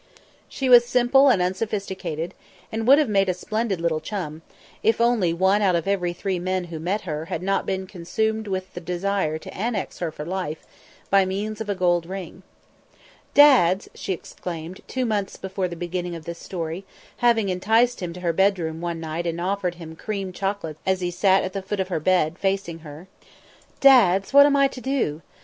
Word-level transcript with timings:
She 0.49 0.67
was 0.67 0.83
simple 0.83 1.29
and 1.29 1.43
unsophisticated 1.43 2.33
and 2.71 2.87
would 2.87 2.97
have 2.97 3.07
made 3.07 3.29
a 3.29 3.35
splendid 3.35 3.79
little 3.79 3.99
chum, 3.99 4.41
if 4.81 4.99
only 4.99 5.31
one 5.31 5.61
out 5.61 5.75
of 5.75 5.87
every 5.87 6.11
three 6.11 6.39
men 6.39 6.63
who 6.73 6.79
met 6.79 7.01
her 7.01 7.25
had 7.25 7.43
not 7.43 7.67
been 7.67 7.85
consumed 7.85 8.47
with 8.47 8.75
a 8.75 8.79
desire 8.79 9.37
to 9.37 9.53
annex 9.55 9.99
her 9.99 10.09
for 10.11 10.25
life 10.25 10.65
by 11.11 11.23
means 11.23 11.61
of 11.61 11.69
a 11.69 11.75
gold 11.75 12.07
ring. 12.07 12.41
"Dads," 13.35 13.89
she 13.93 14.11
exclaimed, 14.11 14.81
two 14.87 15.05
months 15.05 15.37
before 15.37 15.67
the 15.67 15.75
beginning 15.75 16.15
of 16.15 16.25
this 16.25 16.39
story, 16.39 16.83
having 17.17 17.49
enticed 17.49 17.99
him 18.01 18.11
to 18.13 18.21
her 18.21 18.33
bedroom 18.33 18.81
one 18.81 18.99
night 18.99 19.27
and 19.27 19.39
offered 19.39 19.75
him 19.75 19.95
cream 19.95 20.33
chocolates 20.33 20.79
as 20.83 21.01
he 21.01 21.09
eat 21.09 21.23
at 21.23 21.53
the 21.53 21.61
foot 21.61 21.79
of 21.79 21.89
her 21.89 21.99
bed, 21.99 22.39
facing 22.39 22.79
her. 22.79 23.07
"Dads, 23.79 24.33
what 24.33 24.47
am 24.47 24.55
I 24.55 24.67
to 24.69 24.81
do? 24.81 25.21